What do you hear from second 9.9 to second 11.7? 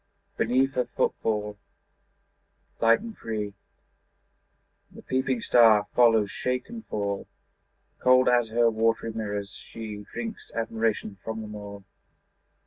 Drinks admiration from them